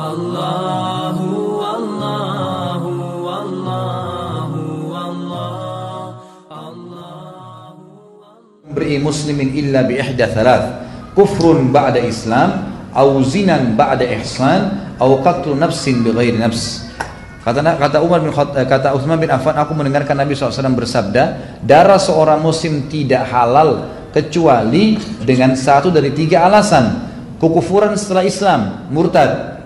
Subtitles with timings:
[0.00, 2.92] Allahu Allahu
[3.28, 4.64] Allahu
[4.96, 5.30] Allahu
[9.04, 10.88] muslimin illa bi ihda thalath.
[11.12, 16.88] Kufrun ba'da islam au zinan ba'da ihsan au qatlu nafsin bi ghairi nafs.
[17.40, 21.96] Kata, kata Umar bin Khat, kata Uthman bin Affan, aku mendengarkan Nabi SAW bersabda, darah
[21.96, 27.08] seorang muslim tidak halal kecuali dengan satu dari tiga alasan.
[27.40, 29.59] Kekufuran setelah Islam, murtad,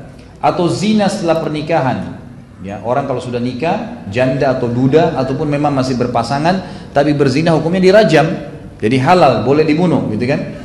[0.45, 2.21] atau zina setelah pernikahan.
[2.61, 7.81] Ya, orang kalau sudah nikah, janda atau duda ataupun memang masih berpasangan tapi berzina hukumnya
[7.81, 8.29] dirajam.
[8.77, 10.61] Jadi halal, boleh dibunuh, gitu kan?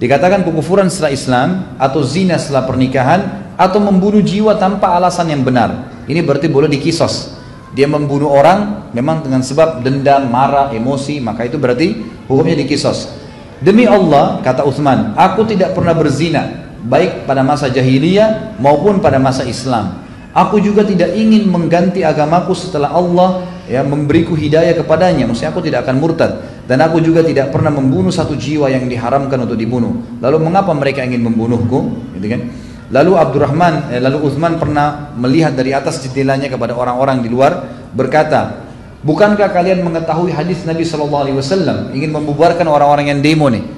[0.00, 5.92] Dikatakan kekufuran setelah Islam atau zina setelah pernikahan atau membunuh jiwa tanpa alasan yang benar.
[6.08, 7.36] Ini berarti boleh dikisos.
[7.76, 13.12] Dia membunuh orang memang dengan sebab dendam, marah, emosi, maka itu berarti hukumnya dikisos.
[13.58, 19.42] Demi Allah, kata Uthman, aku tidak pernah berzina, baik pada masa jahiliyah maupun pada masa
[19.42, 20.06] Islam.
[20.36, 25.26] Aku juga tidak ingin mengganti agamaku setelah Allah ya memberiku hidayah kepadanya.
[25.26, 26.30] Maksudnya aku tidak akan murtad
[26.68, 30.20] dan aku juga tidak pernah membunuh satu jiwa yang diharamkan untuk dibunuh.
[30.20, 32.12] Lalu mengapa mereka ingin membunuhku?
[32.14, 32.40] Gitu kan?
[32.88, 38.64] Lalu Abdurrahman, eh, lalu Uthman pernah melihat dari atas jendelanya kepada orang-orang di luar berkata,
[39.04, 43.77] bukankah kalian mengetahui hadis Nabi Shallallahu Alaihi Wasallam ingin membubarkan orang-orang yang demo nih?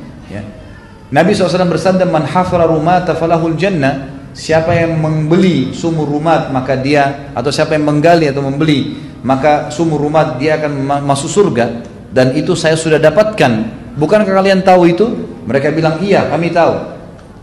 [1.10, 4.22] Nabi SAW bersabda, man hafra rumata falahul jannah.
[4.30, 8.94] Siapa yang membeli sumur rumat maka dia atau siapa yang menggali atau membeli
[9.26, 11.82] maka sumur rumat dia akan masuk surga
[12.14, 13.82] dan itu saya sudah dapatkan.
[13.98, 15.06] Bukankah kalian tahu itu?
[15.50, 16.78] Mereka bilang iya kami tahu.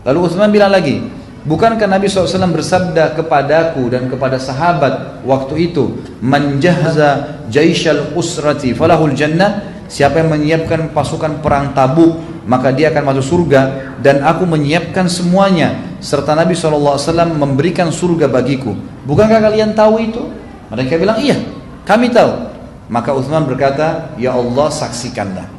[0.08, 1.04] Lalu Utsman bilang lagi,
[1.48, 9.67] Bukankah Nabi SAW bersabda kepadaku dan kepada sahabat waktu itu Menjahza jaishal usrati falahul jannah
[9.88, 15.96] Siapa yang menyiapkan pasukan perang tabuk Maka dia akan masuk surga Dan aku menyiapkan semuanya
[15.98, 17.00] Serta Nabi SAW
[17.32, 18.76] memberikan surga bagiku
[19.08, 20.22] Bukankah kalian tahu itu?
[20.68, 21.40] Mereka bilang iya
[21.88, 22.52] kami tahu
[22.92, 25.58] Maka Uthman berkata Ya Allah saksikanlah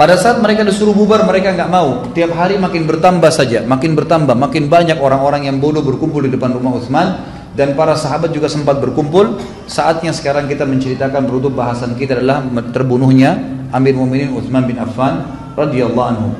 [0.00, 2.08] pada saat mereka disuruh bubar, mereka nggak mau.
[2.16, 6.56] Tiap hari makin bertambah saja, makin bertambah, makin banyak orang-orang yang bodoh berkumpul di depan
[6.56, 7.20] rumah Utsman
[7.54, 9.38] dan para sahabat juga sempat berkumpul.
[9.66, 13.38] Saatnya sekarang kita menceritakan beruntung bahasan kita adalah terbunuhnya
[13.74, 15.26] Amir Mu'minin Utsman bin Affan
[15.58, 16.30] radhiyallahu anhu.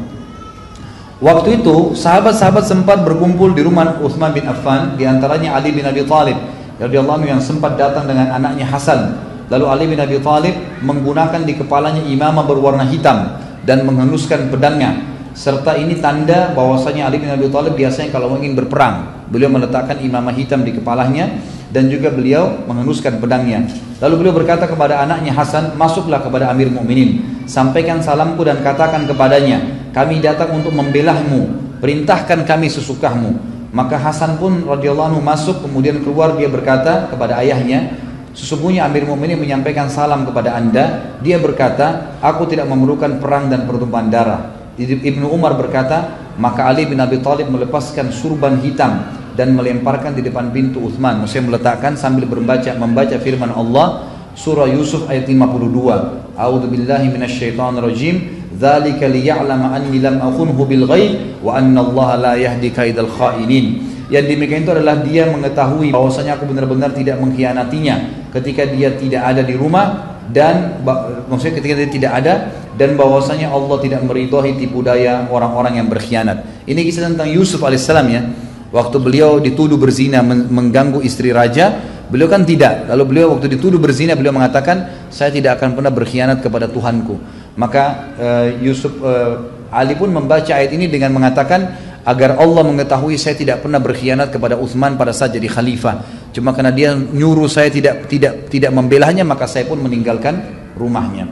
[1.21, 6.01] Waktu itu sahabat-sahabat sempat berkumpul di rumah Utsman bin Affan, di antaranya Ali bin Abi
[6.07, 6.39] Thalib
[6.81, 9.21] radhiyallahu anhu yang sempat datang dengan anaknya Hasan.
[9.51, 15.79] Lalu Ali bin Abi Thalib menggunakan di kepalanya imamah berwarna hitam dan menghunuskan pedangnya serta
[15.79, 20.67] ini tanda bahwasanya Ali bin Abi Thalib biasanya kalau ingin berperang beliau meletakkan imamah hitam
[20.67, 21.39] di kepalanya
[21.71, 23.63] dan juga beliau menghunuskan pedangnya.
[24.03, 27.43] Lalu beliau berkata kepada anaknya Hasan masuklah kepada Amir Mukminin.
[27.47, 31.71] Sampaikan salamku dan katakan kepadanya kami datang untuk membelahmu.
[31.81, 33.31] Perintahkan kami sesukahmu
[33.71, 39.91] maka Hasan pun radhiyallahu masuk kemudian keluar dia berkata kepada ayahnya Sesungguhnya Amir Mu'minin menyampaikan
[39.91, 41.19] salam kepada anda.
[41.19, 47.01] Dia berkata Aku tidak memerlukan perang dan pertumpahan darah Ibnu Umar berkata Maka Ali bin
[47.03, 51.23] Abi Thalib melepaskan surban hitam Dan melemparkan di depan pintu Uthman.
[51.25, 58.47] Maksudnya meletakkan sambil membaca, membaca firman Allah Surah Yusuf ayat 52 A'udhu billahi minasyaitan rajim.
[58.57, 63.91] Zalika liya'lama anni lam akhunhu bil ghaib Wa anna Allah la yahdi kaidal khainin.
[64.11, 68.27] Yang demikian itu adalah dia mengetahui bahwasanya aku benar-benar tidak mengkhianatinya.
[68.35, 70.83] Ketika dia tidak ada di rumah dan
[71.27, 72.35] maksudnya ketika dia tidak ada
[72.79, 76.65] dan bahwasanya Allah tidak meridhoi tipu daya orang-orang yang berkhianat.
[76.65, 78.23] Ini kisah tentang Yusuf alaihissalam ya.
[78.71, 81.75] Waktu beliau dituduh berzina mengganggu istri raja,
[82.07, 82.87] beliau kan tidak.
[82.87, 87.19] Lalu beliau waktu dituduh berzina beliau mengatakan, saya tidak akan pernah berkhianat kepada Tuhanku.
[87.59, 93.37] Maka uh, Yusuf uh, Ali pun membaca ayat ini dengan mengatakan agar Allah mengetahui saya
[93.37, 96.20] tidak pernah berkhianat kepada Uthman pada saat jadi khalifah.
[96.31, 100.39] Cuma karena dia nyuruh saya tidak tidak tidak membelahnya maka saya pun meninggalkan
[100.79, 101.27] rumahnya.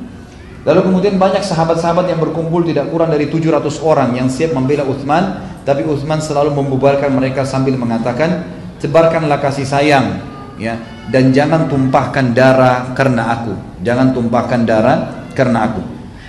[0.67, 5.41] Lalu kemudian banyak sahabat-sahabat yang berkumpul tidak kurang dari 700 orang yang siap membela Uthman,
[5.63, 8.45] tapi Uthman selalu membubarkan mereka sambil mengatakan,
[8.83, 10.19] "Sebarkanlah kasih sayang,
[10.59, 10.77] ya,
[11.09, 13.55] dan jangan tumpahkan darah karena aku.
[13.87, 14.99] Jangan tumpahkan darah
[15.33, 15.81] karena aku."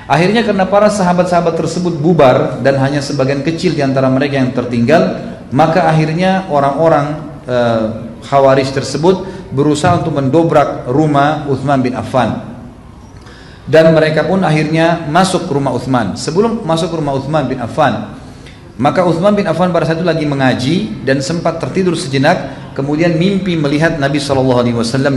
[0.09, 5.21] Akhirnya karena para sahabat-sahabat tersebut bubar dan hanya sebagian kecil di antara mereka yang tertinggal,
[5.53, 7.05] maka akhirnya orang-orang
[7.45, 7.57] e,
[8.25, 9.23] Khawarij tersebut
[9.53, 12.47] berusaha untuk mendobrak rumah Uthman bin Affan.
[13.69, 16.17] Dan mereka pun akhirnya masuk ke rumah Uthman.
[16.17, 18.17] Sebelum masuk ke rumah Uthman bin Affan,
[18.81, 23.53] maka Uthman bin Affan pada saat itu lagi mengaji dan sempat tertidur sejenak, kemudian mimpi
[23.53, 24.65] melihat Nabi SAW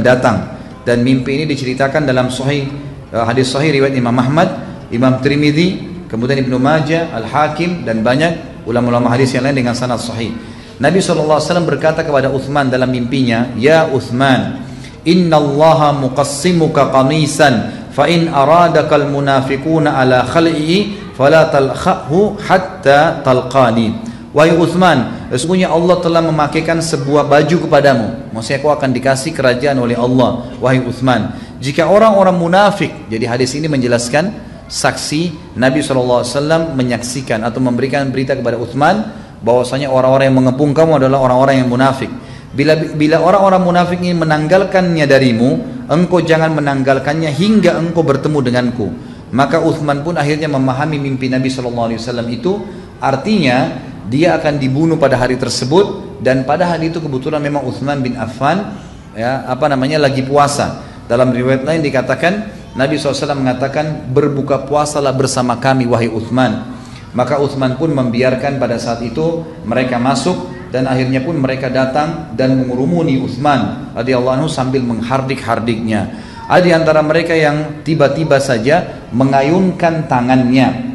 [0.05, 0.61] datang.
[0.85, 2.69] Dan mimpi ini diceritakan dalam sahih
[3.09, 5.81] eh, hadis sahih riwayat Imam Ahmad Imam Trimidi,
[6.13, 10.37] kemudian Ibnu Majah, Al-Hakim dan banyak ulama-ulama hadis yang lain dengan sanad sahih.
[10.83, 14.67] Nabi SAW berkata kepada Uthman dalam mimpinya, Ya Uthman,
[15.07, 23.95] Inna allaha muqassimuka qamisan, fa in aradaka al-munafiquna ala khal'i, fala talkhahu hatta talqani.
[24.35, 28.35] Wahai Uthman, sesungguhnya Allah telah memakaikan sebuah baju kepadamu.
[28.35, 30.51] Maksudnya kau akan dikasih kerajaan oleh Allah.
[30.59, 31.31] Wahai Uthman,
[31.63, 34.35] jika orang-orang munafik, jadi hadis ini menjelaskan
[34.67, 41.19] saksi Nabi SAW menyaksikan atau memberikan berita kepada Uthman bahwasanya orang-orang yang mengepung kamu adalah
[41.21, 42.09] orang-orang yang munafik.
[42.53, 45.51] Bila bila orang-orang munafik ini menanggalkannya darimu,
[45.91, 48.87] engkau jangan menanggalkannya hingga engkau bertemu denganku.
[49.33, 51.97] Maka Uthman pun akhirnya memahami mimpi Nabi SAW
[52.29, 52.61] itu
[53.01, 53.81] artinya
[54.13, 58.77] dia akan dibunuh pada hari tersebut dan pada hari itu kebetulan memang Uthman bin Affan
[59.17, 62.33] ya apa namanya lagi puasa dalam riwayat lain dikatakan
[62.77, 66.72] Nabi SAW mengatakan berbuka puasalah bersama kami wahai Uthman
[67.13, 72.57] maka Uthman pun membiarkan pada saat itu mereka masuk dan akhirnya pun mereka datang dan
[72.57, 76.25] mengurumuni Uthman radhiyallahu anhu sambil menghardik-hardiknya.
[76.49, 80.93] Ada di antara mereka yang tiba-tiba saja mengayunkan tangannya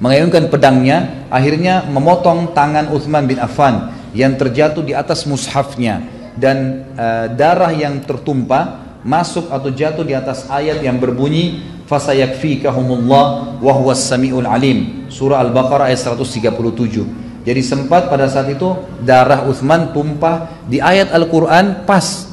[0.00, 6.02] mengayunkan pedangnya akhirnya memotong tangan Uthman bin Affan yang terjatuh di atas mushafnya
[6.34, 13.72] dan uh, darah yang tertumpah masuk atau jatuh di atas ayat yang berbunyi fasayakfikahumullah wa
[13.74, 15.10] huwas samiul alim.
[15.10, 18.68] Surah al-baqarah ayat 137 jadi sempat pada saat itu
[19.00, 22.28] darah Uthman tumpah di ayat Al-Quran pas.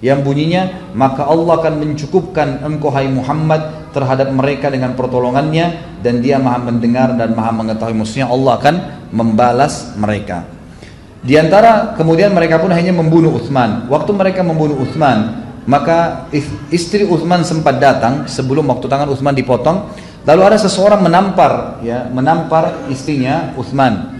[0.00, 6.40] Yang bunyinya maka Allah akan mencukupkan engkau hai Muhammad terhadap mereka dengan pertolongannya dan dia
[6.40, 7.96] maha mendengar dan maha mengetahui.
[7.96, 8.74] Maksudnya Allah akan
[9.12, 10.48] membalas mereka.
[11.20, 16.30] Di antara kemudian mereka pun hanya membunuh Uthman waktu mereka membunuh Uthman maka
[16.72, 19.92] istri Uthman sempat datang sebelum waktu tangan Uthman dipotong
[20.24, 24.16] lalu ada seseorang menampar ya menampar istrinya Uthman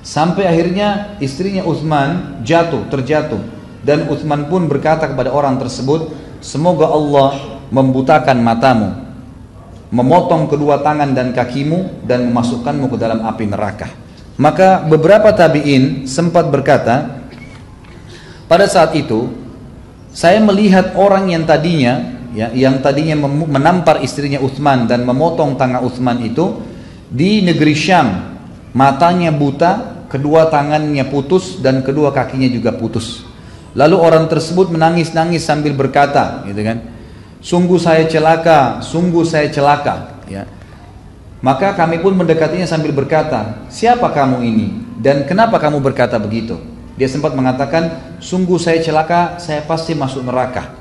[0.00, 6.12] sampai akhirnya istrinya Uthman jatuh terjatuh dan Uthman pun berkata kepada orang tersebut,
[6.44, 8.92] semoga Allah membutakan matamu,
[9.88, 13.88] memotong kedua tangan dan kakimu dan memasukkanmu ke dalam api neraka.
[14.40, 17.24] Maka beberapa tabi'in sempat berkata,
[18.48, 19.32] pada saat itu
[20.10, 26.18] saya melihat orang yang tadinya ya, yang tadinya menampar istrinya Uthman dan memotong tangan Uthman
[26.22, 26.62] itu
[27.10, 28.08] di negeri Syam
[28.74, 33.30] matanya buta kedua tangannya putus dan kedua kakinya juga putus
[33.70, 36.78] Lalu orang tersebut menangis-nangis sambil berkata, gitu kan?
[37.38, 40.44] Sungguh saya celaka, sungguh saya celaka, ya.
[41.40, 44.66] Maka kami pun mendekatinya sambil berkata, "Siapa kamu ini
[45.00, 46.58] dan kenapa kamu berkata begitu?"
[47.00, 50.76] Dia sempat mengatakan, "Sungguh saya celaka, saya pasti masuk neraka."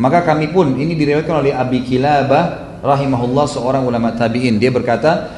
[0.00, 4.56] Maka kami pun ini diriwayatkan oleh Abi Kilabah rahimahullah seorang ulama tabi'in.
[4.56, 5.36] Dia berkata,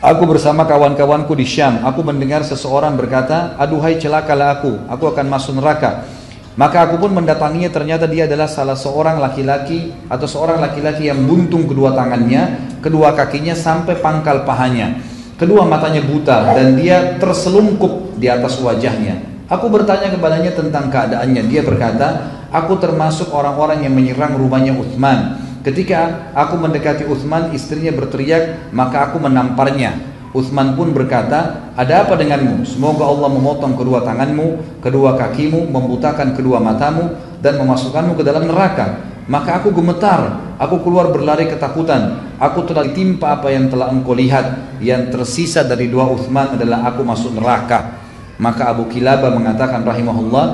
[0.00, 5.60] Aku bersama kawan-kawanku di Syam, aku mendengar seseorang berkata, "Aduhai celakalah aku, aku akan masuk
[5.60, 6.08] neraka."
[6.56, 11.68] Maka aku pun mendatanginya ternyata dia adalah salah seorang laki-laki atau seorang laki-laki yang buntung
[11.68, 14.98] kedua tangannya, kedua kakinya sampai pangkal pahanya.
[15.36, 19.29] Kedua matanya buta dan dia terselungkup di atas wajahnya.
[19.50, 21.42] Aku bertanya kepadanya tentang keadaannya.
[21.50, 25.42] Dia berkata, aku termasuk orang-orang yang menyerang rumahnya Uthman.
[25.66, 30.06] Ketika aku mendekati Uthman, istrinya berteriak, maka aku menamparnya.
[30.30, 32.62] Uthman pun berkata, ada apa denganmu?
[32.62, 39.02] Semoga Allah memotong kedua tanganmu, kedua kakimu, membutakan kedua matamu, dan memasukkanmu ke dalam neraka.
[39.26, 42.22] Maka aku gemetar, aku keluar berlari ketakutan.
[42.38, 44.78] Aku telah ditimpa apa yang telah engkau lihat.
[44.78, 47.98] Yang tersisa dari dua Uthman adalah aku masuk neraka.
[48.40, 50.46] Maka Abu Kilaba mengatakan rahimahullah,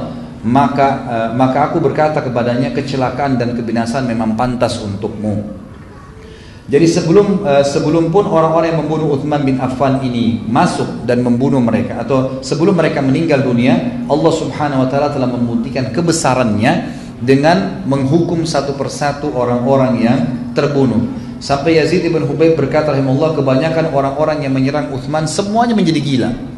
[0.43, 5.55] maka uh, maka aku berkata kepadanya kecelakaan dan kebinasan memang pantas untukmu.
[6.67, 11.63] Jadi sebelum uh, sebelum pun orang-orang yang membunuh Uthman bin Affan ini masuk dan membunuh
[11.63, 16.91] mereka atau sebelum mereka meninggal dunia, Allah Subhanahu wa taala telah membuktikan kebesarannya
[17.23, 20.19] dengan menghukum satu persatu orang-orang yang
[20.59, 21.07] terbunuh.
[21.39, 26.56] Sampai Yazid ibn Hubayb berkata rahimahullah kebanyakan orang-orang yang menyerang Uthman semuanya menjadi gila.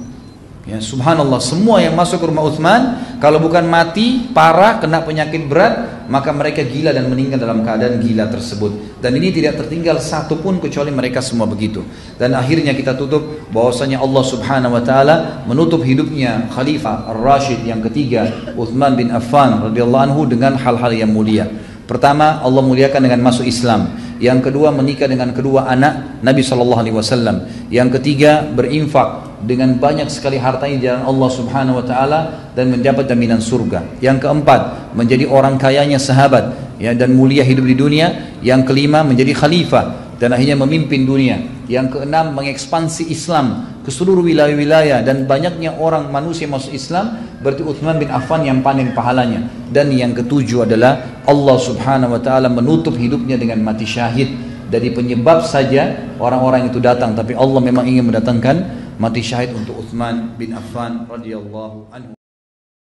[0.69, 6.05] Ya, subhanallah, semua yang masuk ke rumah Uthman kalau bukan mati, parah, kena penyakit berat,
[6.13, 9.01] maka mereka gila dan meninggal dalam keadaan gila tersebut.
[9.01, 11.89] Dan ini tidak tertinggal satu pun kecuali mereka semua begitu.
[12.21, 18.53] Dan akhirnya kita tutup bahwasanya Allah Subhanahu wa taala menutup hidupnya Khalifah Ar-Rashid yang ketiga,
[18.53, 21.49] Uthman bin Affan radhiyallahu anhu dengan hal-hal yang mulia.
[21.89, 23.89] Pertama, Allah muliakan dengan masuk Islam.
[24.21, 27.49] Yang kedua, menikah dengan kedua anak Nabi Shallallahu Alaihi Wasallam.
[27.73, 32.21] Yang ketiga, berinfak dengan banyak sekali hartanya di jalan Allah Subhanahu wa taala
[32.59, 34.03] dan mendapat jaminan surga.
[34.03, 38.35] Yang keempat, menjadi orang kayanya sahabat ya dan mulia hidup di dunia.
[38.43, 41.39] Yang kelima, menjadi khalifah dan akhirnya memimpin dunia.
[41.71, 48.03] Yang keenam mengekspansi Islam ke seluruh wilayah-wilayah dan banyaknya orang manusia masuk Islam berarti Uthman
[48.03, 49.47] bin Affan yang panen pahalanya.
[49.71, 54.35] Dan yang ketujuh adalah Allah Subhanahu wa taala menutup hidupnya dengan mati syahid.
[54.69, 58.57] Dari penyebab saja orang-orang itu datang tapi Allah memang ingin mendatangkan
[58.99, 62.18] mati syahid untuk Uthman bin Affan radhiyallahu anhu.